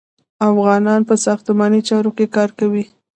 افغانان 0.49 1.01
په 1.09 1.15
ساختماني 1.25 1.81
چارو 1.89 2.11
کې 2.17 2.25
کار 2.35 2.49
کوي. 2.59 2.85